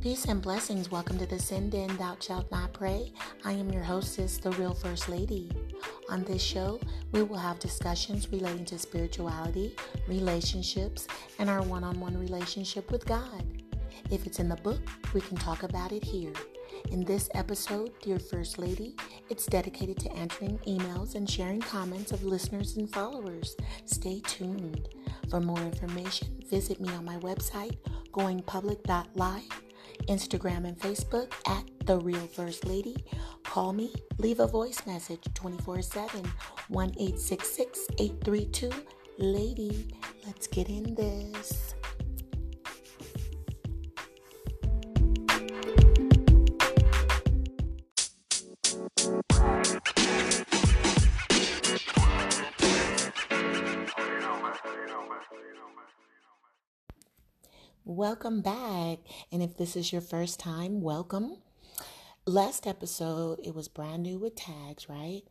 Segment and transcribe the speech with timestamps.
[0.00, 0.90] Peace and blessings.
[0.90, 3.12] Welcome to the Sin Den Thou Shalt Not Prey.
[3.44, 5.50] I am your hostess, the Real First Lady.
[6.08, 6.80] On this show,
[7.12, 9.76] we will have discussions relating to spirituality,
[10.08, 11.06] relationships,
[11.38, 13.44] and our one on one relationship with God.
[14.10, 14.80] If it's in the book,
[15.12, 16.32] we can talk about it here.
[16.92, 18.96] In this episode, Dear First Lady,
[19.28, 23.54] it's dedicated to answering emails and sharing comments of listeners and followers.
[23.84, 24.88] Stay tuned.
[25.28, 27.76] For more information, visit me on my website,
[28.12, 29.62] goingpublic.live,
[30.06, 32.96] Instagram and Facebook at The Real First Lady.
[33.44, 36.32] Call me, leave a voice message 24 7
[36.68, 38.70] 1 832
[39.18, 39.94] Lady.
[40.26, 41.74] Let's get in this.
[57.86, 58.98] Welcome back.
[59.32, 61.38] And if this is your first time, welcome.
[62.26, 65.22] Last episode, it was brand new with tags, right?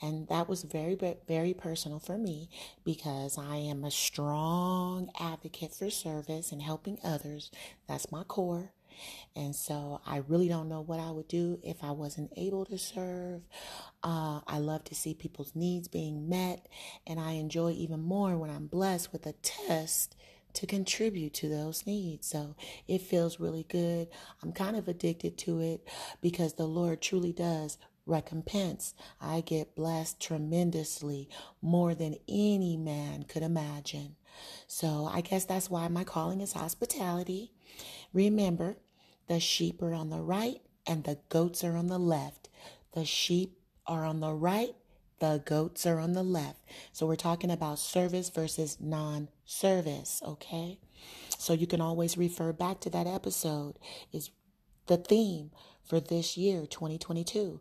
[0.00, 2.48] And that was very, very personal for me
[2.84, 7.50] because I am a strong advocate for service and helping others.
[7.88, 8.70] That's my core.
[9.34, 12.78] And so I really don't know what I would do if I wasn't able to
[12.78, 13.42] serve.
[14.04, 16.68] Uh, I love to see people's needs being met,
[17.04, 20.16] and I enjoy even more when I'm blessed with a test
[20.56, 22.26] to contribute to those needs.
[22.26, 22.56] So
[22.88, 24.08] it feels really good.
[24.42, 25.86] I'm kind of addicted to it
[26.20, 28.94] because the Lord truly does recompense.
[29.20, 31.28] I get blessed tremendously
[31.60, 34.16] more than any man could imagine.
[34.66, 37.52] So I guess that's why my calling is hospitality.
[38.12, 38.76] Remember,
[39.28, 42.48] the sheep are on the right and the goats are on the left.
[42.92, 44.74] The sheep are on the right,
[45.18, 46.60] the goats are on the left.
[46.92, 50.78] So we're talking about service versus non service, okay?
[51.38, 53.78] So you can always refer back to that episode.
[54.12, 54.30] Is
[54.86, 55.50] the theme
[55.84, 57.60] for this year 2022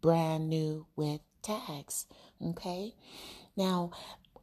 [0.00, 2.06] brand new with tags,
[2.44, 2.94] okay?
[3.56, 3.90] Now,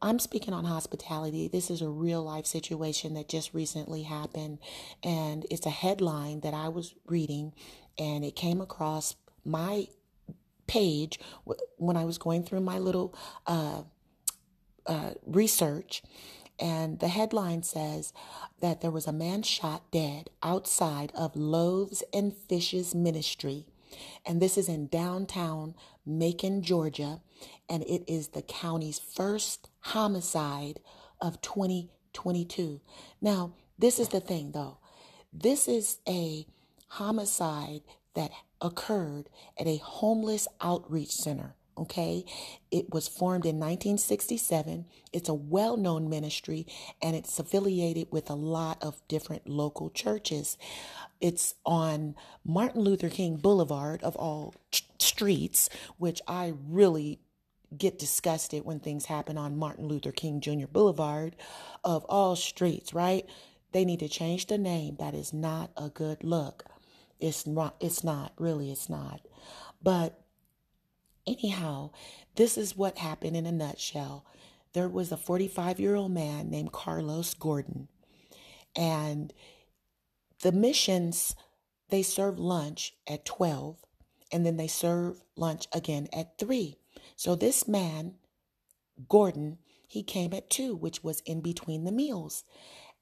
[0.02, 1.46] I'm speaking on hospitality.
[1.46, 4.58] This is a real life situation that just recently happened.
[5.04, 7.52] And it's a headline that I was reading,
[7.96, 9.86] and it came across my
[10.66, 11.18] page
[11.76, 13.14] when I was going through my little
[13.46, 13.82] uh,
[14.86, 16.02] uh, research.
[16.58, 18.12] And the headline says
[18.60, 23.66] that there was a man shot dead outside of Loaves and Fishes Ministry.
[24.24, 25.74] And this is in downtown
[26.06, 27.20] Macon, Georgia.
[27.68, 30.80] And it is the county's first homicide
[31.20, 32.80] of 2022.
[33.20, 34.78] Now, this is the thing though.
[35.32, 36.46] This is a
[36.88, 37.80] homicide
[38.14, 38.30] that
[38.62, 39.28] occurred
[39.58, 41.56] at a homeless outreach center.
[41.76, 42.24] Okay.
[42.70, 44.86] It was formed in 1967.
[45.12, 46.66] It's a well known ministry
[47.02, 50.58] and it's affiliated with a lot of different local churches.
[51.20, 52.14] It's on
[52.44, 54.54] Martin Luther King Boulevard, of all
[54.98, 57.20] streets, which I really
[57.76, 60.66] get disgusted when things happen on Martin Luther King Jr.
[60.66, 61.36] Boulevard,
[61.84, 63.24] of all streets, right?
[63.72, 64.96] They need to change the name.
[64.98, 66.64] That is not a good look.
[67.22, 69.20] It's not, it's not, really, it's not.
[69.80, 70.20] But
[71.24, 71.90] anyhow,
[72.34, 74.26] this is what happened in a nutshell.
[74.72, 77.86] There was a 45 year old man named Carlos Gorden,
[78.74, 79.32] and
[80.42, 81.36] the missions,
[81.90, 83.76] they serve lunch at 12,
[84.32, 86.76] and then they serve lunch again at 3.
[87.14, 88.14] So this man,
[89.08, 92.42] Gorden, he came at 2, which was in between the meals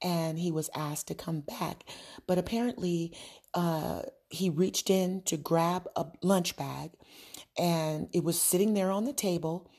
[0.03, 1.85] and he was asked to come back.
[2.27, 3.17] But apparently,
[3.55, 6.93] uh, he reached in to grab a lunch bag
[7.59, 9.71] and it was sitting there on the table.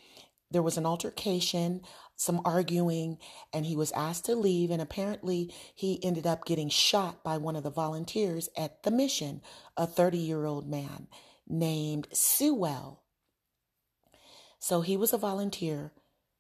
[0.52, 1.82] There was an altercation,
[2.16, 3.18] some arguing,
[3.54, 4.70] and he was asked to leave.
[4.70, 9.42] And apparently, he ended up getting shot by one of the volunteers at the mission,
[9.78, 11.08] a 30 year old man
[11.48, 13.02] named Sewell.
[14.59, 15.94] So he was a volunteer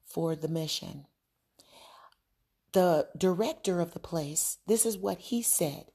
[0.05, 1.05] for the mission
[2.73, 5.85] the director of the place, this is what he said.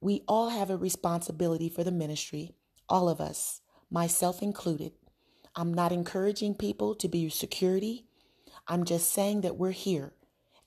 [0.00, 2.54] We all have a responsibility for the ministry,
[2.88, 4.92] all of us, myself included.
[5.54, 8.06] I'm not encouraging people to be security.
[8.66, 10.12] I'm just saying that we're here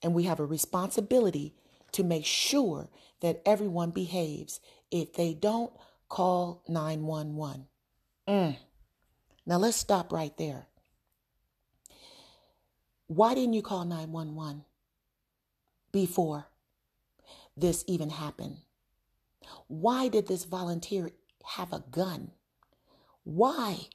[0.02, 1.56] and we have a responsibility
[1.94, 2.90] to make sure
[3.22, 4.60] that everyone behaves.
[4.92, 5.72] If they don't,
[6.10, 7.66] call 911.
[8.28, 8.58] Mm.
[9.46, 10.68] Now let's stop right there.
[13.08, 14.64] Why didn't you call 911?
[15.96, 16.48] Before
[17.56, 18.58] this even happened?
[19.68, 21.12] Why did this volunteer
[21.56, 22.32] have a gun?
[23.24, 23.88] Why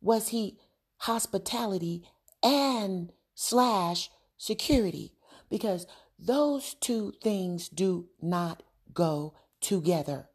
[0.00, 0.58] was he
[0.96, 2.02] hospitality
[2.42, 5.12] and slash security?
[5.48, 5.86] Because
[6.18, 10.28] those two things do not go together.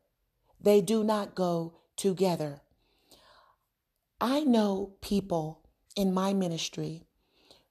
[0.61, 2.61] They do not go together.
[4.21, 5.59] I know people
[5.97, 7.03] in my ministry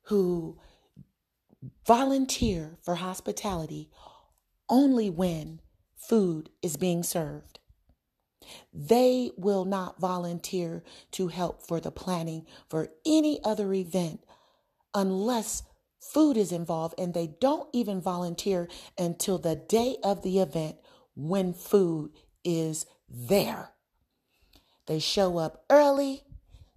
[0.08, 0.58] who
[1.86, 3.90] volunteer for hospitality
[4.68, 5.60] only when
[5.96, 7.58] food is being served.
[8.72, 14.24] They will not volunteer to help for the planning for any other event
[14.94, 15.62] unless
[16.00, 18.68] food is involved, and they don't even volunteer
[18.98, 20.76] until the day of the event
[21.14, 22.10] when food
[22.42, 23.72] is there.
[24.86, 26.22] They show up early,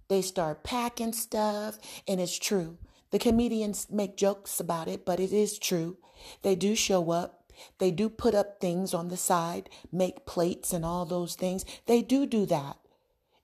[0.08, 2.78] they start packing stuff, and it's true.
[3.14, 5.98] The comedians make jokes about it, but it is true.
[6.42, 7.44] They do show up.
[7.78, 11.64] They do put up things on the side, make plates and all those things.
[11.86, 12.76] They do do that.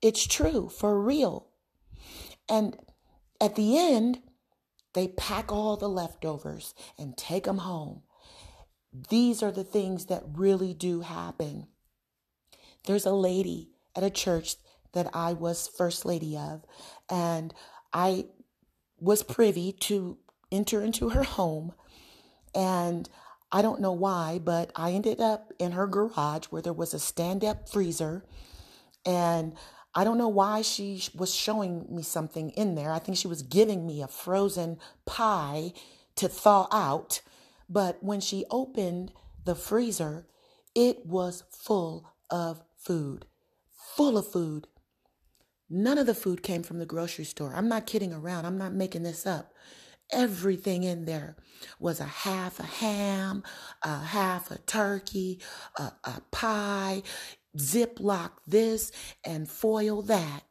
[0.03, 1.47] It's true, for real.
[2.49, 2.79] And
[3.41, 4.23] at the end,
[4.95, 8.03] they pack all the leftovers and take them home.
[9.09, 11.69] These are the things that really do happen.
[12.87, 14.57] There's a lady at a church
[14.95, 16.65] that I was first lady of,
[17.09, 17.55] and
[17.93, 18.25] I
[19.01, 20.19] was privy to
[20.53, 21.73] enter into her home.
[22.55, 23.09] And
[23.53, 26.99] I don't know why, but I ended up in her garage where there was a
[26.99, 28.25] stand up freezer.
[29.05, 29.55] And
[29.95, 32.93] I don't know why she was showing me something in there.
[32.93, 35.73] I think she was giving me a frozen pie
[36.17, 37.23] to thaw out.
[37.69, 39.13] But when she opened
[39.45, 40.27] the freezer,
[40.75, 43.27] it was full of food,
[43.97, 44.69] full of food.
[45.73, 47.55] None of the food came from the grocery store.
[47.55, 48.45] I'm not kidding around.
[48.45, 49.55] I'm not making this up.
[50.11, 51.37] Everything in there
[51.79, 53.45] was a half a ham,
[53.83, 55.41] a half a turkey,
[55.77, 57.05] a, a pie,
[57.57, 58.91] ziplock this,
[59.25, 60.43] and foil that.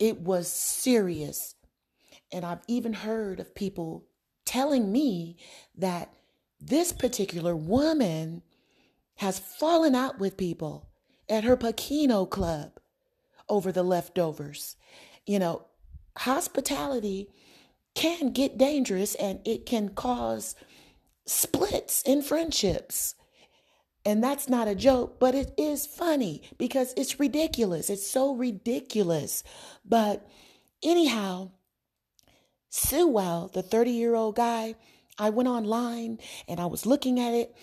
[0.00, 1.54] It was serious.
[2.32, 4.06] And I've even heard of people
[4.44, 5.36] telling me
[5.76, 6.12] that
[6.60, 8.42] this particular woman
[9.16, 10.88] has fallen out with people
[11.28, 12.75] at her Pacino club
[13.48, 14.76] over the leftovers.
[15.26, 15.66] You know,
[16.18, 17.28] hospitality
[17.94, 20.54] can get dangerous and it can cause
[21.26, 23.14] splits in friendships.
[24.04, 27.90] And that's not a joke, but it is funny because it's ridiculous.
[27.90, 29.42] It's so ridiculous.
[29.84, 30.28] But
[30.82, 31.50] anyhow,
[32.70, 34.76] Sewell, the 30 year old guy,
[35.18, 37.56] I went online and I was looking at it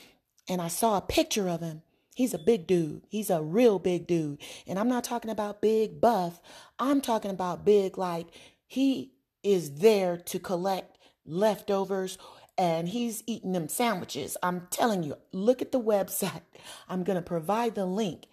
[0.50, 1.84] and I saw a picture of him.
[2.16, 3.04] He's a big dude.
[3.10, 4.40] He's a real big dude.
[4.68, 6.42] And I'm not talking about big buff.
[6.80, 8.28] I'm talking about big, like
[8.66, 9.14] he
[9.44, 12.18] is there to collect leftovers
[12.58, 14.38] and he's eating them sandwiches.
[14.44, 16.42] I'm telling you, look at the website.
[16.90, 18.28] I'm going to provide the link.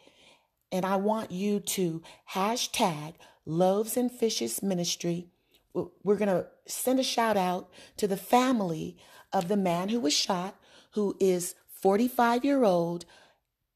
[0.72, 5.26] And I want you to hashtag Loaves and Fishes Ministry.
[5.72, 8.96] We're going to send a shout out to the family
[9.32, 10.56] of the man who was shot,
[10.92, 13.04] who is 45 year old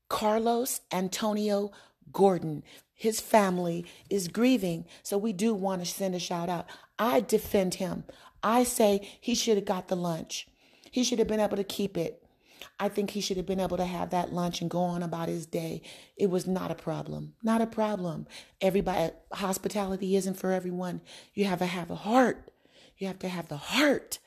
[0.09, 1.71] Carlos Antonio
[2.13, 2.63] Gorden.
[2.93, 6.67] His family is grieving, so we do want to send a shout out.
[6.99, 8.05] I defend him.
[8.43, 10.47] I say he should have got the lunch.
[10.91, 12.25] He should have been able to keep it.
[12.79, 15.29] I think he should have been able to have that lunch and go on about
[15.29, 15.83] his day.
[16.17, 17.35] It was not a problem.
[17.43, 18.27] Not a problem.
[18.61, 21.01] Everybody hospitality isn't for everyone.
[21.35, 22.53] You have to have a heart.
[22.97, 24.19] You have to have the heart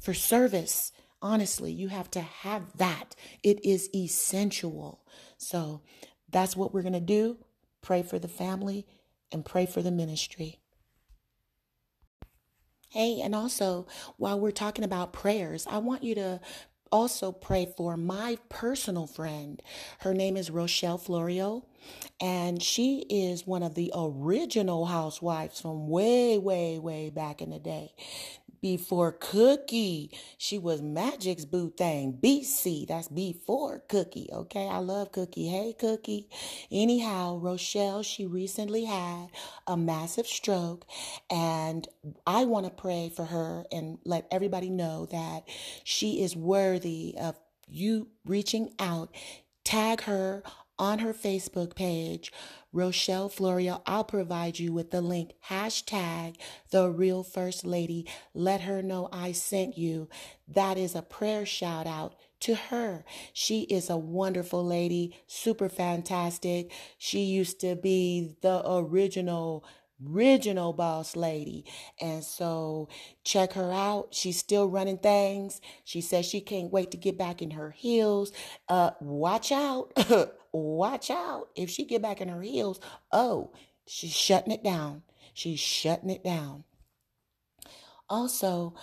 [0.00, 0.92] for service.
[1.22, 3.14] Honestly, you have to have that.
[3.44, 5.04] It is essential.
[5.38, 5.82] So
[6.28, 7.38] that's what we're going to do.
[7.80, 8.86] Pray for the family
[9.30, 10.58] and pray for the ministry.
[12.90, 13.86] Hey, and also
[14.16, 16.40] while we're talking about prayers, I want you to
[16.90, 19.62] also pray for my personal friend.
[20.00, 21.64] Her name is Rochelle Florio,
[22.20, 27.58] and she is one of the original housewives from way, way, way back in the
[27.58, 27.94] day
[28.62, 30.10] before Cookie.
[30.38, 32.18] She was Magic's boo thing.
[32.22, 34.30] BC, that's before Cookie.
[34.32, 35.48] Okay, I love Cookie.
[35.48, 36.28] Hey, Cookie.
[36.70, 39.28] Anyhow, Rochelle, she recently had
[39.66, 40.86] a massive stroke,
[41.28, 41.86] and
[42.26, 45.42] I want to pray for her and let everybody know that
[45.84, 47.38] she is worthy of
[47.68, 49.14] you reaching out.
[49.64, 50.42] Tag her
[50.78, 52.32] on her Facebook page,
[52.72, 53.82] Rochelle Florio.
[53.86, 55.32] I'll provide you with the link.
[55.48, 56.36] Hashtag
[56.70, 58.06] the real first lady.
[58.34, 60.08] Let her know I sent you.
[60.48, 63.04] That is a prayer shout out to her.
[63.32, 66.72] She is a wonderful lady, super fantastic.
[66.98, 69.64] She used to be the original
[70.10, 71.64] original boss lady.
[72.00, 72.88] And so
[73.24, 74.08] check her out.
[74.12, 75.60] She's still running things.
[75.84, 78.32] She says she can't wait to get back in her heels.
[78.68, 79.92] Uh, watch out.
[80.52, 81.48] watch out.
[81.56, 82.80] If she get back in her heels,
[83.10, 83.52] oh,
[83.86, 85.02] she's shutting it down.
[85.34, 86.64] She's shutting it down.
[88.08, 88.74] Also,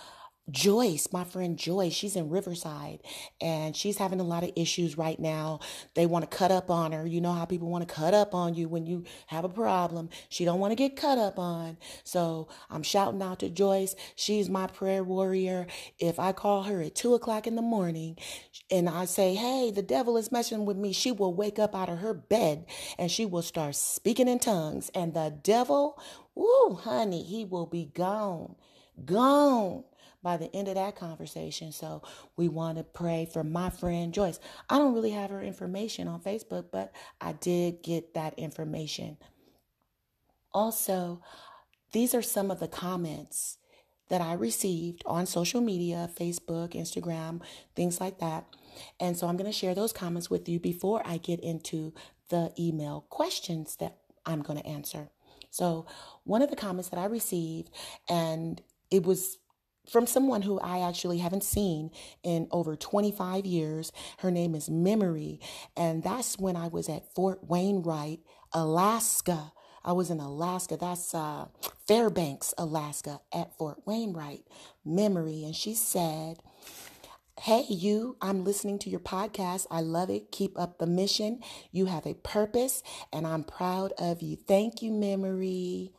[0.52, 3.00] Joyce, my friend Joyce, she's in Riverside
[3.42, 5.60] and she's having a lot of issues right now.
[5.96, 7.06] They want to cut up on her.
[7.06, 10.10] You know how people want to cut up on you when you have a problem.
[10.30, 11.78] She don't want to get cut up on.
[12.04, 13.96] So I'm shouting out to Joyce.
[14.16, 15.68] She's my prayer warrior.
[16.00, 18.18] If I call her at two o'clock in the morning
[18.72, 21.90] and I say, Hey, the devil is messing with me, she will wake up out
[21.90, 22.66] of her bed
[22.98, 24.90] and she will start speaking in tongues.
[24.96, 26.02] And the devil,
[26.36, 28.56] woo, honey, he will be gone.
[29.06, 29.84] Gone
[30.22, 31.72] by the end of that conversation.
[31.72, 32.04] So
[32.36, 34.40] we want to pray for my friend Joyce.
[34.70, 39.18] I don't really have her information on Facebook, but I did get that information.
[40.54, 41.22] Also,
[41.92, 43.58] these are some of the comments
[44.10, 47.42] that I received on social media Facebook, Instagram,
[47.76, 48.46] things like that.
[49.00, 51.94] And so I'm going to share those comments with you before I get into
[52.30, 55.10] the email questions that I'm going to answer.
[55.52, 55.88] So,
[56.26, 57.72] one of the comments that I received,
[58.08, 58.62] and
[58.92, 59.40] it was
[59.90, 61.92] from someone who I actually haven't seen
[62.24, 63.92] in over 25 years.
[64.20, 65.40] Her name is Memory.
[65.76, 68.20] And that's when I was at Fort Wainwright,
[68.54, 69.52] Alaska.
[69.84, 70.78] I was in Alaska.
[70.80, 71.48] That's uh,
[71.88, 74.46] Fairbanks, Alaska, at Fort Wainwright.
[74.86, 75.44] Memory.
[75.44, 76.40] And she said,
[77.42, 79.66] Hey, you, I'm listening to your podcast.
[79.72, 80.30] I love it.
[80.30, 81.40] Keep up the mission.
[81.72, 84.36] You have a purpose, and I'm proud of you.
[84.36, 85.94] Thank you, Memory.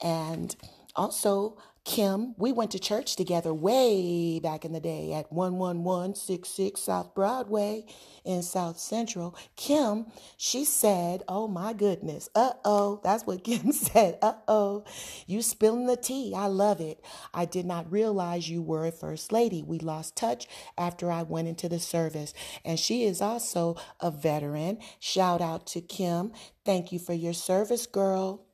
[0.00, 0.54] And
[0.94, 1.58] also,
[1.88, 7.86] Kim, we went to church together way back in the day at 11166 South Broadway
[8.24, 9.36] in South Central.
[9.56, 10.06] Kim,
[10.38, 14.18] she said, Oh my goodness, uh oh, that's what Kim said.
[14.22, 14.84] Uh oh,
[15.26, 16.34] you spilling the tea.
[16.36, 17.04] I love it.
[17.34, 19.64] I did not realize you were a first lady.
[19.64, 22.34] We lost touch after I went into the service.
[22.64, 24.78] And she is also a veteran.
[25.00, 26.32] Shout out to Kim.
[26.64, 28.47] Thank you for your service, girl.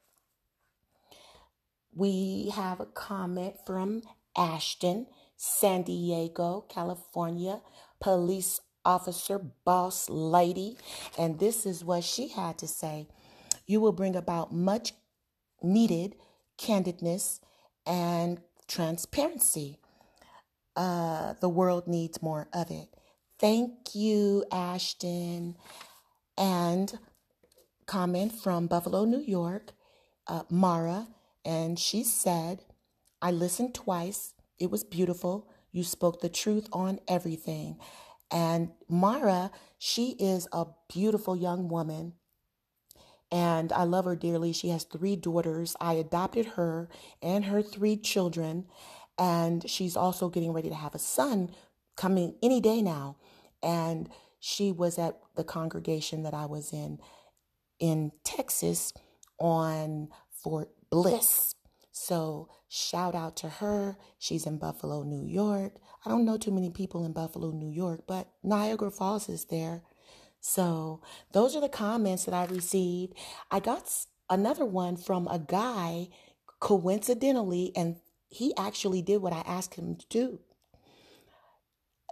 [1.97, 4.03] We have a comment from
[4.37, 7.61] Ashton, San Diego, California,
[8.01, 10.77] police officer, boss lady.
[11.19, 13.09] And this is what she had to say
[13.67, 14.93] You will bring about much
[15.63, 16.17] needed
[16.59, 17.41] candidness
[17.87, 19.79] and transparency.
[20.77, 22.89] Uh, the world needs more of it.
[23.39, 25.57] Thank you, Ashton.
[26.37, 26.99] And
[27.87, 29.73] comment from Buffalo, New York,
[30.27, 31.07] uh, Mara.
[31.45, 32.65] And she said,
[33.21, 34.35] I listened twice.
[34.59, 35.49] It was beautiful.
[35.73, 37.79] You spoke the truth on everything.
[38.31, 42.15] And Mara, she is a beautiful young woman.
[43.31, 44.53] And I love her dearly.
[44.53, 45.77] She has three daughters.
[45.81, 46.89] I adopted her
[47.23, 48.67] and her three children.
[49.19, 51.51] And she's also getting ready to have a son
[51.97, 53.17] coming any day now.
[53.63, 54.09] And
[54.41, 56.99] she was at the congregation that I was in
[57.81, 58.93] in Texas
[59.39, 61.55] on Fort Bliss.
[61.93, 63.97] So shout out to her.
[64.19, 65.75] She's in Buffalo, New York.
[66.05, 69.83] I don't know too many people in Buffalo, New York, but Niagara Falls is there.
[70.41, 71.01] So
[71.33, 73.15] those are the comments that I received.
[73.51, 73.91] I got
[74.29, 76.09] another one from a guy
[76.61, 77.97] coincidentally, and
[78.29, 80.41] he actually did what I asked him to do.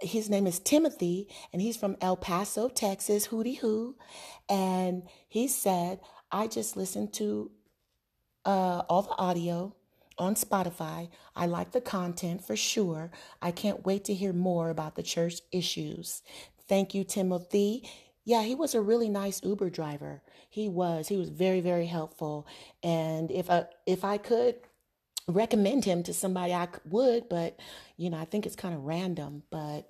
[0.01, 3.95] His name is Timothy, and he's from El Paso, Texas, hootie hoo.
[4.49, 5.99] And he said,
[6.31, 7.51] I just listened to
[8.45, 9.75] uh, all the audio
[10.17, 11.09] on Spotify.
[11.35, 13.11] I like the content for sure.
[13.41, 16.21] I can't wait to hear more about the church issues.
[16.67, 17.89] Thank you, Timothy.
[18.25, 20.21] Yeah, he was a really nice Uber driver.
[20.49, 21.07] He was.
[21.07, 22.47] He was very, very helpful.
[22.83, 24.55] And if I if I could
[25.27, 27.27] recommend him to somebody, I would.
[27.29, 27.59] But
[27.97, 29.43] you know, I think it's kind of random.
[29.51, 29.89] But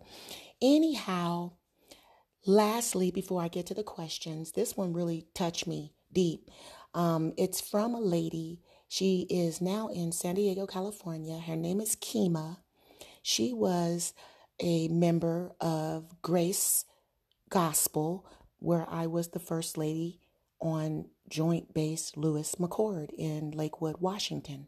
[0.61, 1.51] anyhow,
[2.45, 6.49] lastly, before I get to the questions, this one really touched me deep.
[6.93, 8.61] Um, it's from a lady.
[8.87, 11.39] She is now in San Diego, California.
[11.39, 12.57] Her name is Kima.
[13.23, 14.13] She was
[14.59, 16.85] a member of Grace
[17.49, 18.27] Gospel,
[18.59, 20.19] where I was the first lady
[20.59, 24.67] on Joint Base Lewis McChord in Lakewood, Washington.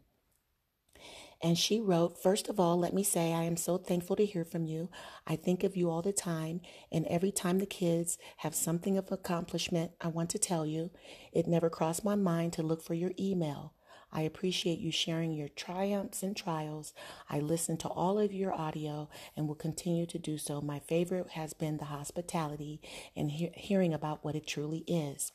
[1.42, 4.44] And she wrote, First of all, let me say I am so thankful to hear
[4.44, 4.90] from you.
[5.26, 9.12] I think of you all the time, and every time the kids have something of
[9.12, 10.90] accomplishment I want to tell you,
[11.32, 13.74] it never crossed my mind to look for your email.
[14.12, 16.94] I appreciate you sharing your triumphs and trials.
[17.28, 20.60] I listen to all of your audio and will continue to do so.
[20.60, 22.80] My favorite has been the hospitality
[23.14, 25.32] and he- hearing about what it truly is.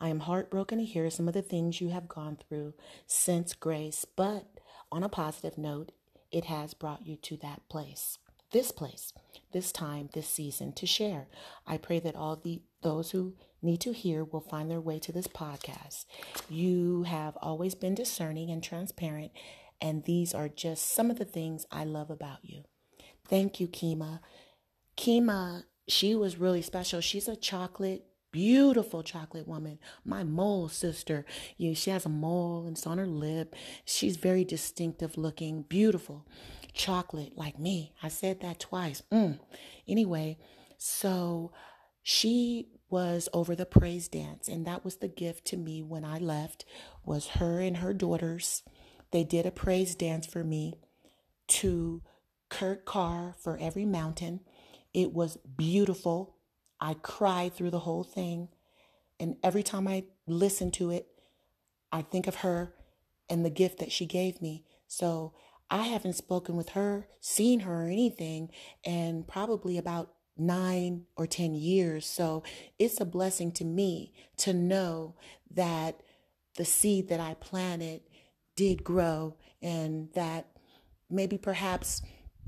[0.00, 2.74] I am heartbroken to hear some of the things you have gone through
[3.06, 4.57] since grace, but
[4.90, 5.92] on a positive note,
[6.30, 8.18] it has brought you to that place,
[8.52, 9.12] this place,
[9.52, 11.26] this time, this season to share.
[11.66, 15.10] I pray that all the those who need to hear will find their way to
[15.12, 16.04] this podcast.
[16.48, 19.32] You have always been discerning and transparent,
[19.80, 22.64] And these are just some of the things I love about you.
[23.26, 24.20] Thank you, Kima.
[24.96, 27.00] Kima, she was really special.
[27.00, 29.78] She's a chocolate beautiful chocolate woman.
[30.04, 31.24] My mole sister.
[31.56, 33.54] You know, she has a mole and it's on her lip.
[33.84, 36.26] She's very distinctive looking, beautiful.
[36.72, 37.92] Chocolate like me.
[38.02, 39.02] I said that twice.
[39.12, 39.40] Mm.
[39.86, 40.38] Anyway,
[40.76, 41.52] so
[42.02, 46.18] she was over the praise dance and that was the gift to me when I
[46.18, 46.64] left
[47.04, 48.62] was her and her daughters.
[49.10, 50.74] They did a praise dance for me
[51.48, 52.02] to
[52.48, 54.40] Kurt Carr for every mountain.
[54.94, 56.36] It was beautiful.
[56.80, 58.48] I cried through the whole thing.
[59.20, 61.08] And every time I listen to it,
[61.90, 62.74] I think of her
[63.28, 64.64] and the gift that she gave me.
[64.86, 65.34] So
[65.70, 68.50] I haven't spoken with her, seen her or anything,
[68.84, 72.06] and probably about nine or 10 years.
[72.06, 72.42] So
[72.78, 75.16] it's a blessing to me to know
[75.50, 76.00] that
[76.56, 78.02] the seed that I planted
[78.56, 80.46] did grow and that
[81.10, 82.02] maybe perhaps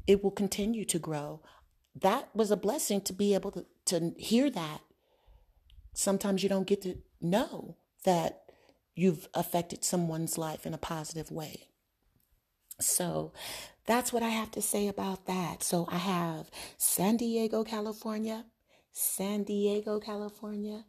[0.07, 1.43] it will continue to grow.
[2.01, 4.81] That was a blessing to be able to, to hear that.
[5.93, 8.43] Sometimes you don't get to know that
[8.95, 11.69] you've affected someone's life in a positive way.
[12.81, 13.33] So
[13.87, 15.63] that's what I have to say about that.
[15.63, 18.47] So I have San Diego, California,
[18.93, 20.85] San Diego, California,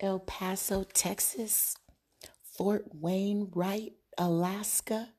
[0.00, 1.76] El Paso, Texas,
[2.42, 5.10] Fort Wainwright, Alaska,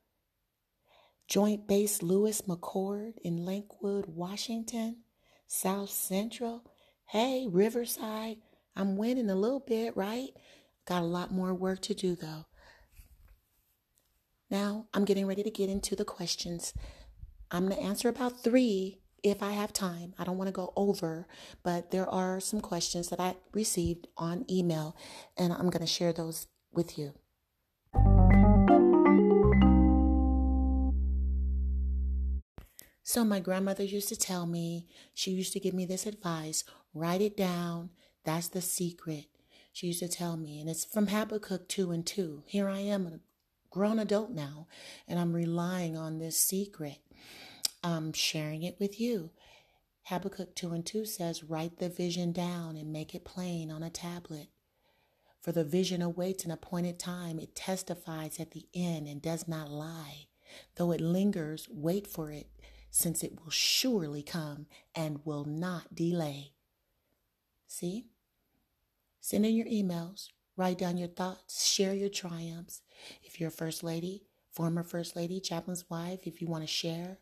[1.26, 5.04] Joint Base Lewis McChord in Lakewood, Washington,
[5.46, 6.64] South Central.
[7.10, 8.36] Hey, Riverside.
[8.76, 10.28] I'm winning a little bit, right?
[10.86, 12.46] Got a lot more work to do though.
[14.48, 16.72] Now I'm getting ready to get into the questions.
[17.50, 20.14] I'm going to answer about three if I have time.
[20.20, 21.26] I don't want to go over,
[21.64, 24.96] but there are some questions that I received on email,
[25.36, 27.14] and I'm going to share those with you.
[33.02, 36.62] So, my grandmother used to tell me, she used to give me this advice
[36.94, 37.90] write it down.
[38.24, 39.26] That's the secret.
[39.72, 42.42] She used to tell me, and it's from Habakkuk 2 and 2.
[42.46, 43.20] Here I am, a
[43.70, 44.66] grown adult now,
[45.06, 46.98] and I'm relying on this secret.
[47.82, 49.30] I'm sharing it with you.
[50.04, 53.90] Habakkuk 2 and 2 says, Write the vision down and make it plain on a
[53.90, 54.48] tablet.
[55.40, 57.38] For the vision awaits an appointed time.
[57.38, 60.26] It testifies at the end and does not lie.
[60.76, 62.48] Though it lingers, wait for it,
[62.90, 66.52] since it will surely come and will not delay.
[67.70, 68.08] See?
[69.20, 72.82] Send in your emails, write down your thoughts, share your triumphs.
[73.22, 77.18] If you're a first lady, former First Lady, chaplain's wife, if you want to share.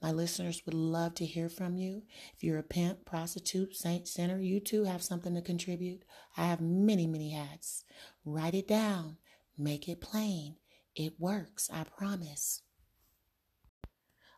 [0.00, 2.02] My listeners would love to hear from you.
[2.36, 6.04] If you're a pimp, prostitute, saint, sinner, you too have something to contribute.
[6.36, 7.84] I have many, many hats.
[8.24, 9.16] Write it down,
[9.56, 10.54] make it plain.
[10.94, 12.62] It works, I promise.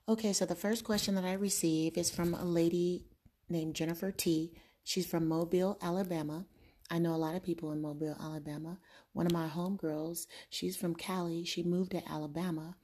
[0.09, 3.05] Okay, so the first question that I receive is from a lady
[3.51, 4.55] named Jennifer T.
[4.90, 6.46] She's from Mobile, Alabama.
[6.90, 8.76] I know a lot of people in Mobile, Alabama.
[9.12, 11.44] One of my homegirls, she's from Cali.
[11.44, 12.74] She moved to Alabama,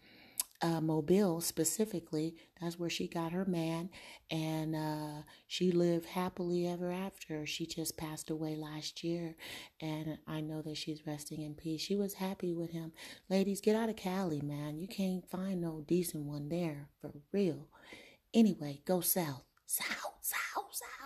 [0.63, 2.37] uh, Mobile specifically.
[2.61, 3.91] That's where she got her man,
[4.31, 7.45] and uh, she lived happily ever after.
[7.45, 9.35] She just passed away last year,
[9.81, 11.81] and I know that she's resting in peace.
[11.81, 12.93] She was happy with him.
[13.29, 14.79] Ladies, get out of Cali, man.
[14.79, 17.67] You can't find no decent one there for real.
[18.33, 21.06] Anyway, go south, south, south, south.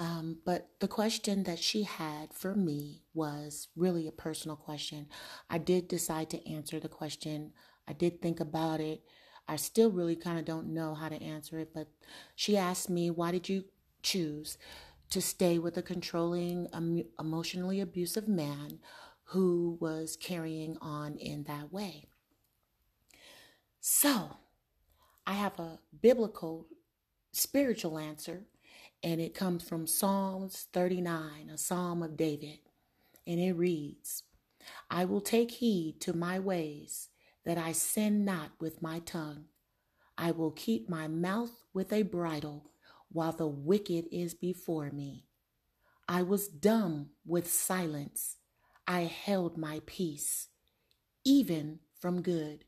[0.00, 5.08] Um, but the question that she had for me was really a personal question.
[5.50, 7.52] I did decide to answer the question.
[7.86, 9.02] I did think about it.
[9.46, 11.88] I still really kind of don't know how to answer it, but
[12.34, 13.64] she asked me, Why did you
[14.02, 14.56] choose
[15.10, 16.68] to stay with a controlling,
[17.18, 18.78] emotionally abusive man
[19.24, 22.06] who was carrying on in that way?
[23.80, 24.38] So,
[25.26, 26.68] I have a biblical,
[27.32, 28.46] spiritual answer
[29.02, 32.58] and it comes from Psalms 39, a psalm of David.
[33.26, 34.24] And it reads,
[34.90, 37.08] I will take heed to my ways,
[37.44, 39.46] that I sin not with my tongue.
[40.18, 42.72] I will keep my mouth with a bridle,
[43.10, 45.26] while the wicked is before me.
[46.08, 48.36] I was dumb with silence.
[48.86, 50.48] I held my peace,
[51.24, 52.64] even from good,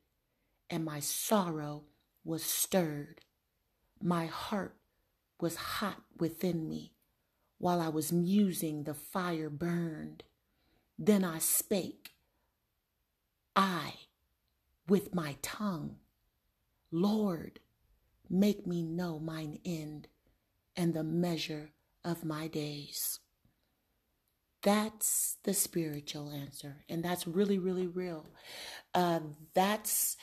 [0.70, 1.84] and my sorrow
[2.24, 3.20] was stirred.
[4.00, 4.76] My heart
[5.42, 6.92] was hot within me.
[7.58, 10.24] While I was musing, the fire burned.
[10.98, 12.12] Then I spake,
[13.54, 13.94] I,
[14.88, 15.96] with my tongue,
[16.90, 17.60] Lord,
[18.28, 20.08] make me know mine end
[20.76, 21.70] and the measure
[22.04, 23.20] of my days.
[24.62, 26.84] That's the spiritual answer.
[26.88, 28.26] And that's really, really real.
[28.94, 29.20] Uh,
[29.54, 30.16] that's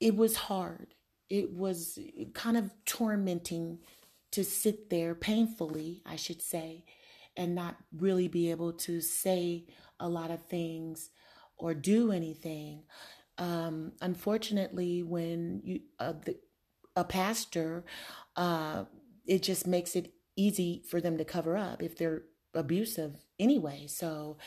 [0.00, 0.94] it was hard.
[1.30, 1.98] It was
[2.34, 3.78] kind of tormenting
[4.32, 6.84] to sit there painfully, I should say,
[7.36, 9.66] and not really be able to say
[10.00, 11.10] a lot of things
[11.56, 12.82] or do anything.
[13.38, 16.36] Um, unfortunately, when you uh, the,
[16.96, 17.84] a pastor,
[18.36, 18.84] uh,
[19.26, 22.22] it just makes it easy for them to cover up if they're
[22.54, 23.86] abusive anyway.
[23.88, 24.38] So,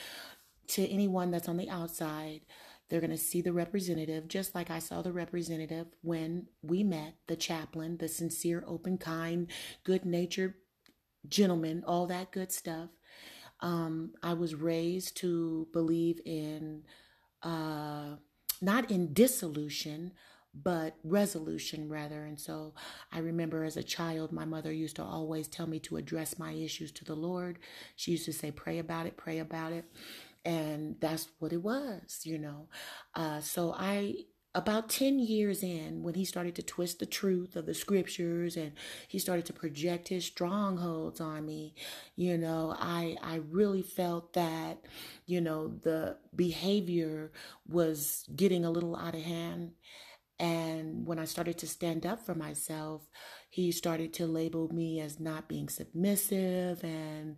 [0.70, 2.42] to anyone that's on the outside,
[2.90, 7.16] they're going to see the representative, just like I saw the representative when we met,
[7.28, 9.48] the chaplain, the sincere, open, kind,
[9.84, 10.54] good natured
[11.28, 12.90] gentleman, all that good stuff.
[13.60, 16.84] Um, I was raised to believe in
[17.44, 18.16] uh,
[18.62, 20.14] not in dissolution,
[20.54, 22.24] but resolution rather.
[22.26, 22.74] And so
[23.12, 26.54] I remember as a child, my mother used to always tell me to address my
[26.54, 27.60] issues to the Lord.
[27.96, 29.86] She used to say, pray about it, pray about it.
[30.46, 32.68] And that's what it was, you know.
[33.16, 34.16] Uh, so I
[34.58, 38.72] about 10 years in, when he started to twist the truth of the scriptures and
[39.08, 41.76] he started to project his strongholds on me,
[42.16, 44.80] you know, I, I really felt that,
[45.28, 47.32] you know, the behavior
[47.68, 49.74] was getting a little out of hand.
[50.40, 53.08] And when I started to stand up for myself,
[53.50, 57.38] he started to label me as not being submissive and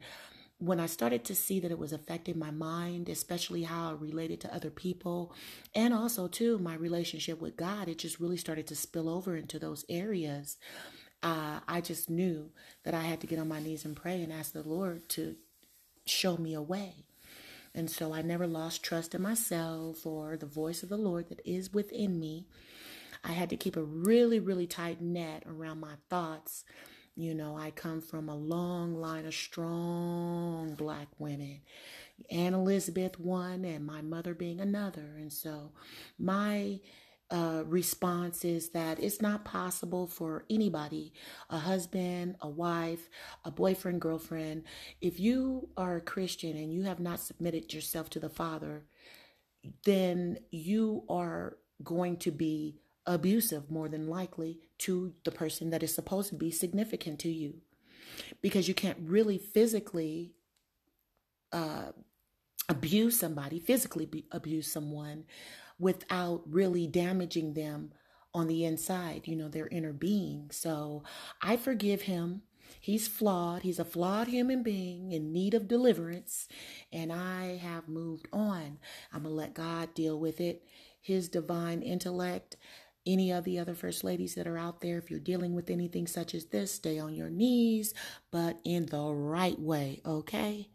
[0.60, 4.42] when I started to see that it was affecting my mind, especially how I related
[4.42, 5.34] to other people,
[5.74, 9.58] and also too my relationship with God, it just really started to spill over into
[9.58, 10.58] those areas.
[11.24, 12.52] Uh, I just knew
[12.84, 15.36] that I had to get on my knees and pray and ask the Lord to
[16.06, 17.06] show me a way.
[17.74, 21.42] And so I never lost trust in myself or the voice of the Lord that
[21.46, 22.48] is within me.
[23.24, 26.66] I had to keep a really, really tight net around my thoughts
[27.20, 31.62] you know, I come from a long line of strong black women.
[32.32, 35.16] Anne Elizabeth one, and my mother being another.
[35.18, 35.72] And so
[36.18, 36.80] my
[37.32, 41.14] uh, response is that it's not possible for anybody,
[41.50, 43.10] a husband, a wife,
[43.46, 44.64] a boyfriend, girlfriend,
[45.02, 48.84] if you are a Christian and you have not submitted yourself to the Father,
[49.86, 55.94] then you are going to be abusive more than likely to the person that is
[55.94, 57.56] supposed to be significant to you
[58.42, 60.34] because you can't really physically
[61.52, 61.92] uh,
[62.68, 65.24] abuse somebody physically abuse someone
[65.80, 67.92] without really damaging them
[68.34, 71.04] on the inside you know their inner being so
[71.42, 72.44] i forgive him
[72.80, 73.64] He's flawed.
[73.64, 76.48] He's a flawed human being in need of deliverance.
[76.94, 78.80] And I have moved on.
[79.12, 80.64] I'm going to let God deal with it.
[81.02, 82.58] His divine intellect
[83.10, 86.08] any of the other first ladies that are out there, if you're dealing with anything
[86.08, 87.94] such as this, stay on your knees,
[88.32, 90.70] but in the right way, okay?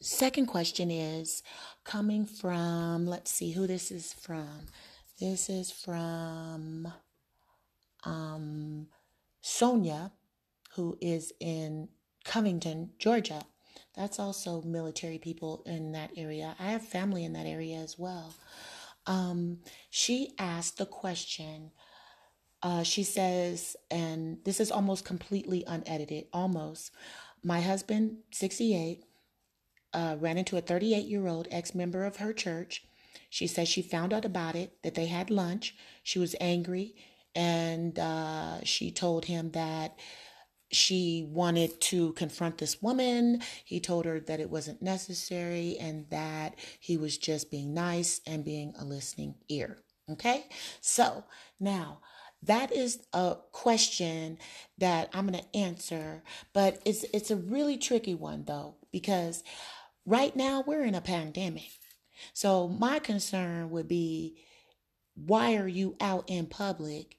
[0.00, 1.42] Second question is
[1.84, 4.66] coming from, let's see who this is from.
[5.20, 6.92] This is from
[8.04, 8.88] um,
[9.40, 10.12] Sonia,
[10.74, 11.88] who is in
[12.24, 13.42] Covington, Georgia.
[13.94, 16.54] That's also military people in that area.
[16.58, 18.34] I have family in that area as well
[19.06, 19.58] um,
[19.90, 21.70] she asked the question.
[22.62, 26.90] Uh, she says, and this is almost completely unedited, almost.
[27.42, 29.04] My husband, 68,
[29.92, 32.84] uh, ran into a 38 year old ex member of her church.
[33.30, 35.74] She says she found out about it, that they had lunch.
[36.02, 36.94] She was angry,
[37.34, 39.98] and uh, she told him that
[40.72, 43.40] she wanted to confront this woman.
[43.64, 48.44] He told her that it wasn't necessary and that he was just being nice and
[48.44, 49.78] being a listening ear.
[50.10, 50.46] Okay?
[50.80, 51.24] So
[51.60, 52.00] now
[52.42, 54.38] that is a question
[54.78, 59.42] that I'm going to answer, but it's it's a really tricky one though because
[60.04, 61.70] right now we're in a pandemic.
[62.32, 64.36] So my concern would be
[65.14, 67.16] why are you out in public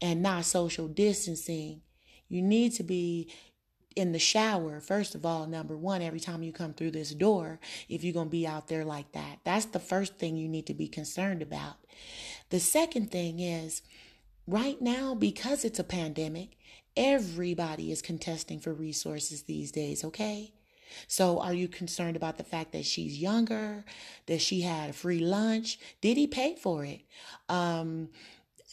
[0.00, 1.82] and not social distancing
[2.28, 3.28] you need to be
[3.96, 7.58] in the shower, first of all, number one, every time you come through this door,
[7.88, 9.40] if you're going to be out there like that.
[9.44, 11.76] That's the first thing you need to be concerned about.
[12.50, 13.82] The second thing is
[14.46, 16.50] right now, because it's a pandemic,
[16.96, 20.52] everybody is contesting for resources these days, okay?
[21.06, 23.84] So, are you concerned about the fact that she's younger,
[24.26, 25.78] that she had a free lunch?
[26.00, 27.02] Did he pay for it?
[27.48, 28.08] Um,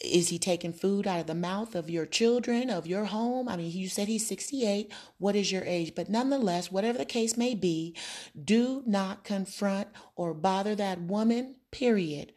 [0.03, 3.47] is he taking food out of the mouth of your children, of your home?
[3.47, 4.91] I mean, you said he's 68.
[5.17, 5.93] What is your age?
[5.95, 7.95] But nonetheless, whatever the case may be,
[8.41, 12.33] do not confront or bother that woman, period.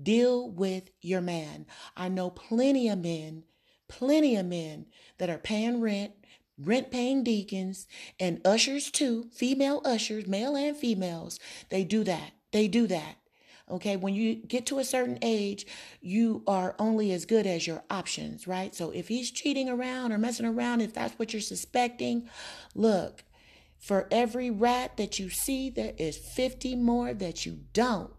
[0.00, 1.66] Deal with your man.
[1.96, 3.44] I know plenty of men,
[3.88, 4.86] plenty of men
[5.18, 6.12] that are paying rent,
[6.58, 7.86] rent paying deacons,
[8.18, 11.40] and ushers too, female ushers, male and females.
[11.70, 12.32] They do that.
[12.52, 13.16] They do that.
[13.70, 15.66] Okay, when you get to a certain age,
[16.00, 18.74] you are only as good as your options, right?
[18.74, 22.28] So if he's cheating around or messing around, if that's what you're suspecting,
[22.74, 23.22] look,
[23.78, 28.12] for every rat that you see, there is 50 more that you don't.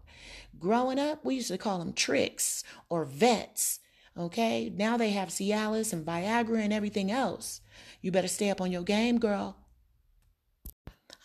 [0.58, 3.80] Growing up, we used to call them tricks or vets.
[4.16, 7.60] Okay, now they have Cialis and Viagra and everything else.
[8.00, 9.56] You better stay up on your game, girl.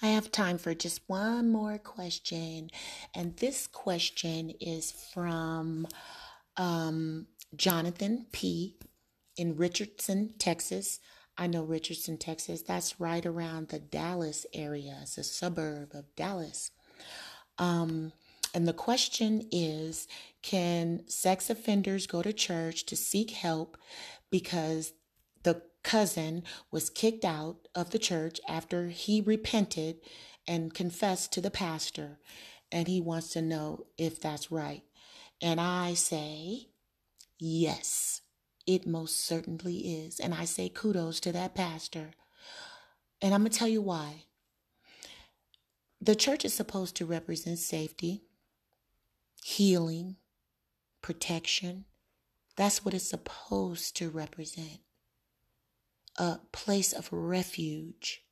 [0.01, 2.69] I have time for just one more question.
[3.15, 5.87] And this question is from
[6.55, 8.77] um, Jonathan P.
[9.37, 10.99] in Richardson, Texas.
[11.37, 12.61] I know Richardson, Texas.
[12.61, 14.99] That's right around the Dallas area.
[15.01, 16.71] It's a suburb of Dallas.
[17.57, 18.11] Um,
[18.53, 20.07] and the question is
[20.41, 23.77] Can sex offenders go to church to seek help
[24.29, 24.93] because
[25.87, 29.95] cousin was kicked out of the church after he repented
[30.45, 32.19] and confessed to the pastor.
[32.69, 34.83] And he wants to know if that's right.
[35.41, 36.67] And I say,
[37.39, 38.19] yes,
[38.65, 40.19] it most certainly is.
[40.19, 42.11] And I say kudos to that pastor.
[43.21, 44.25] And I'm going to tell you why.
[46.01, 48.23] The church is supposed to represent safety,
[49.41, 50.17] healing,
[51.01, 51.85] protection.
[52.57, 54.81] That's what it's supposed to represent
[56.17, 58.23] a place of refuge.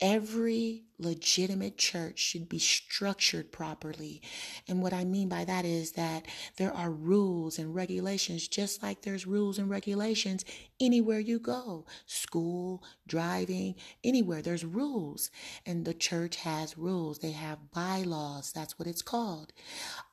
[0.00, 4.22] Every legitimate church should be structured properly.
[4.68, 9.02] And what I mean by that is that there are rules and regulations, just like
[9.02, 10.44] there's rules and regulations
[10.80, 14.42] anywhere you go school, driving, anywhere.
[14.42, 15.30] There's rules.
[15.64, 18.52] And the church has rules, they have bylaws.
[18.52, 19.52] That's what it's called.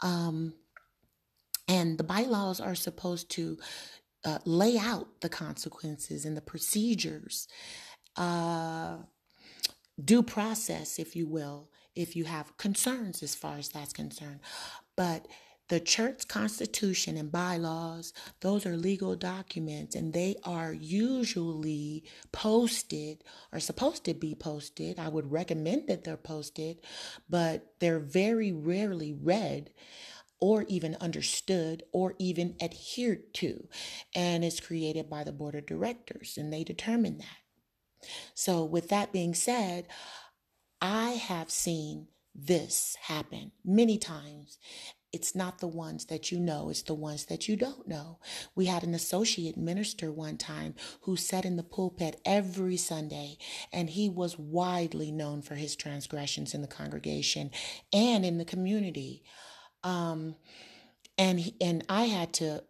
[0.01, 0.53] Um,
[1.67, 3.57] and the bylaws are supposed to
[4.23, 7.47] uh, lay out the consequences and the procedures,
[8.17, 8.97] uh,
[10.03, 14.39] due process, if you will, if you have concerns as far as that's concerned.
[14.95, 15.27] But
[15.71, 22.03] the church constitution and bylaws, those are legal documents and they are usually
[22.33, 24.99] posted or supposed to be posted.
[24.99, 26.79] I would recommend that they're posted,
[27.29, 29.69] but they're very rarely read
[30.41, 33.67] or even understood or even adhered to.
[34.13, 38.07] And it's created by the board of directors, and they determine that.
[38.33, 39.87] So, with that being said,
[40.81, 44.57] I have seen this happen many times.
[45.13, 48.19] It's not the ones that you know, it's the ones that you don't know.
[48.55, 53.37] We had an associate minister one time who sat in the pulpit every Sunday,
[53.73, 57.51] and he was widely known for his transgressions in the congregation
[57.91, 59.23] and in the community.
[59.83, 60.35] Um,
[61.17, 62.63] and he, and I had to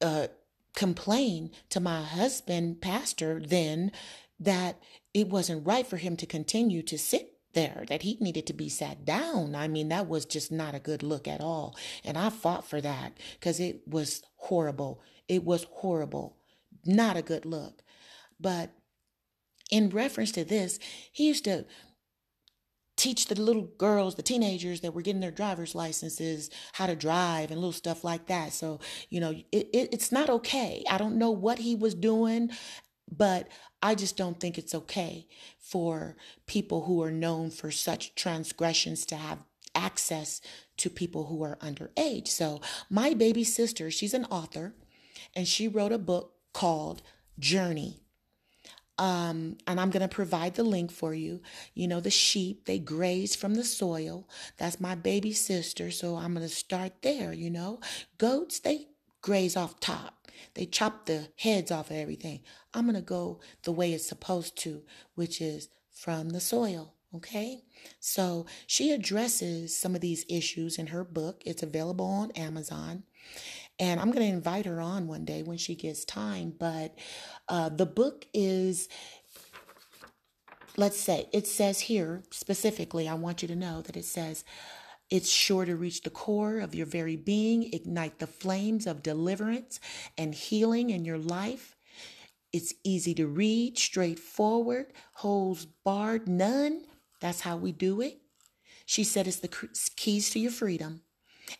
[0.00, 0.28] uh,
[0.74, 3.92] complain to my husband, pastor, then
[4.40, 4.80] that
[5.12, 8.68] it wasn't right for him to continue to sit there, that he needed to be
[8.68, 9.54] sat down.
[9.54, 11.76] I mean, that was just not a good look at all.
[12.04, 15.00] And I fought for that because it was horrible.
[15.28, 16.36] It was horrible.
[16.84, 17.82] Not a good look.
[18.40, 18.70] But
[19.70, 20.78] in reference to this,
[21.12, 21.64] he used to
[23.04, 27.50] teach the little girls, the teenagers that were getting their driver's licenses, how to drive
[27.50, 28.50] and little stuff like that.
[28.54, 30.82] So, you know, it, it, it's not okay.
[30.88, 32.50] I don't know what he was doing,
[33.12, 33.48] but
[33.82, 35.26] I just don't think it's okay
[35.58, 39.40] for people who are known for such transgressions to have
[39.74, 40.40] access
[40.78, 42.28] to people who are underage.
[42.28, 44.74] So, my baby sister, she's an author,
[45.36, 47.02] and she wrote a book called
[47.38, 48.03] Journey
[48.98, 51.40] um, and I'm going to provide the link for you.
[51.74, 54.28] You know, the sheep, they graze from the soil.
[54.56, 55.90] That's my baby sister.
[55.90, 57.80] So I'm going to start there, you know.
[58.18, 58.88] Goats, they
[59.20, 60.28] graze off top.
[60.54, 62.40] They chop the heads off of everything.
[62.72, 64.82] I'm going to go the way it's supposed to,
[65.14, 66.92] which is from the soil.
[67.14, 67.62] Okay.
[68.00, 71.42] So she addresses some of these issues in her book.
[71.46, 73.04] It's available on Amazon.
[73.78, 76.54] And I'm going to invite her on one day when she gets time.
[76.58, 76.96] But
[77.48, 78.88] uh, the book is,
[80.76, 84.44] let's say, it says here specifically, I want you to know that it says,
[85.10, 89.78] it's sure to reach the core of your very being, ignite the flames of deliverance
[90.16, 91.76] and healing in your life.
[92.52, 96.82] It's easy to read, straightforward, holds barred none.
[97.20, 98.18] That's how we do it.
[98.86, 101.02] She said it's the keys to your freedom.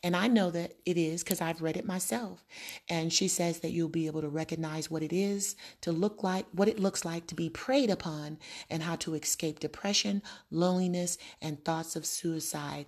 [0.02, 2.44] And I know that it is because I've read it myself.
[2.88, 6.46] And she says that you'll be able to recognize what it is to look like,
[6.52, 8.38] what it looks like to be preyed upon,
[8.70, 12.86] and how to escape depression, loneliness, and thoughts of suicide.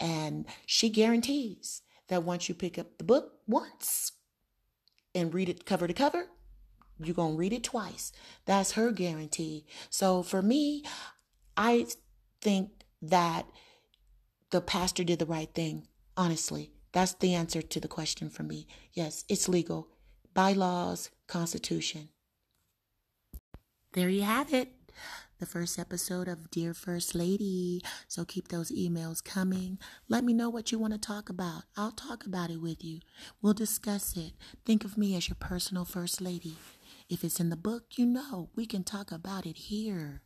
[0.00, 4.12] And she guarantees that once you pick up the book once
[5.14, 6.28] and read it cover to cover,
[6.98, 8.12] you're going to read it twice.
[8.44, 9.66] That's her guarantee.
[9.90, 10.84] So for me,
[11.56, 11.86] I
[12.40, 12.70] think
[13.02, 13.46] that
[14.50, 15.86] the pastor did the right thing.
[16.18, 18.66] Honestly, that's the answer to the question for me.
[18.92, 19.86] Yes, it's legal.
[20.34, 22.08] Bylaws, Constitution.
[23.92, 24.72] There you have it.
[25.38, 27.82] The first episode of Dear First Lady.
[28.08, 29.78] So keep those emails coming.
[30.08, 31.62] Let me know what you want to talk about.
[31.76, 32.98] I'll talk about it with you.
[33.40, 34.32] We'll discuss it.
[34.66, 36.56] Think of me as your personal First Lady.
[37.08, 40.22] If it's in the book, you know, we can talk about it here.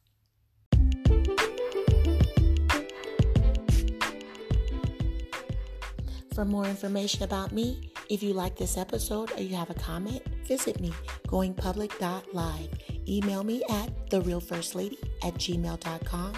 [6.35, 10.23] For more information about me, if you like this episode or you have a comment,
[10.47, 10.91] visit me
[11.27, 12.69] goingpublic.live.
[13.07, 16.33] Email me at thereelfirstlady at gmail.com.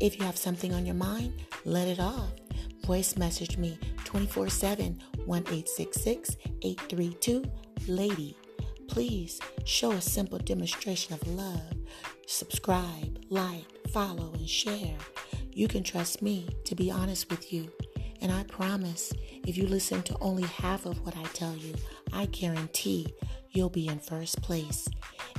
[0.00, 1.34] If you have something on your mind,
[1.66, 2.32] let it off.
[2.86, 7.44] Voice message me 24 7 1866 832
[7.88, 8.36] Lady.
[8.88, 11.74] Please show a simple demonstration of love.
[12.26, 14.96] Subscribe, like, follow, and share.
[15.52, 17.70] You can trust me to be honest with you.
[18.20, 19.12] And I promise,
[19.46, 21.74] if you listen to only half of what I tell you,
[22.12, 23.06] I guarantee
[23.50, 24.88] you'll be in first place.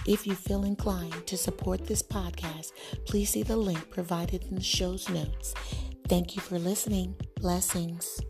[0.06, 2.72] If you feel inclined to support this podcast,
[3.06, 5.54] please see the link provided in the show's notes.
[6.08, 7.16] Thank you for listening.
[7.42, 8.22] Blessings.